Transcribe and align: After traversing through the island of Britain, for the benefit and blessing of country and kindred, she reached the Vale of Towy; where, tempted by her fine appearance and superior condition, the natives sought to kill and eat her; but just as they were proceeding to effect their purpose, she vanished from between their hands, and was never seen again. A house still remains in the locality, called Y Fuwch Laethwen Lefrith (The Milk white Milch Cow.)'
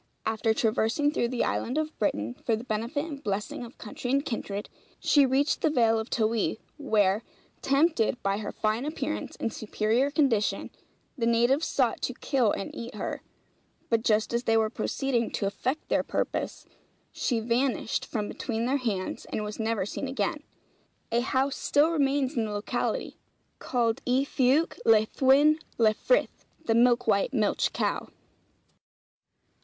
After 0.25 0.51
traversing 0.51 1.11
through 1.11 1.27
the 1.27 1.43
island 1.43 1.77
of 1.77 1.95
Britain, 1.99 2.33
for 2.43 2.55
the 2.55 2.63
benefit 2.63 3.05
and 3.05 3.23
blessing 3.23 3.63
of 3.63 3.77
country 3.77 4.09
and 4.09 4.25
kindred, 4.25 4.67
she 4.99 5.27
reached 5.27 5.61
the 5.61 5.69
Vale 5.69 5.99
of 5.99 6.09
Towy; 6.09 6.57
where, 6.77 7.21
tempted 7.61 8.17
by 8.23 8.39
her 8.39 8.51
fine 8.51 8.83
appearance 8.83 9.35
and 9.35 9.53
superior 9.53 10.09
condition, 10.09 10.71
the 11.15 11.27
natives 11.27 11.67
sought 11.67 12.01
to 12.01 12.15
kill 12.15 12.51
and 12.51 12.73
eat 12.73 12.95
her; 12.95 13.21
but 13.91 14.01
just 14.01 14.33
as 14.33 14.45
they 14.45 14.57
were 14.57 14.71
proceeding 14.71 15.29
to 15.33 15.45
effect 15.45 15.87
their 15.87 16.01
purpose, 16.01 16.65
she 17.11 17.39
vanished 17.39 18.03
from 18.03 18.27
between 18.27 18.65
their 18.65 18.77
hands, 18.77 19.25
and 19.25 19.43
was 19.43 19.59
never 19.59 19.85
seen 19.85 20.07
again. 20.07 20.41
A 21.11 21.19
house 21.21 21.55
still 21.57 21.91
remains 21.91 22.35
in 22.35 22.45
the 22.45 22.51
locality, 22.51 23.17
called 23.59 24.01
Y 24.07 24.25
Fuwch 24.27 24.79
Laethwen 24.83 25.59
Lefrith 25.77 26.47
(The 26.65 26.73
Milk 26.73 27.05
white 27.05 27.35
Milch 27.35 27.71
Cow.)' 27.71 28.09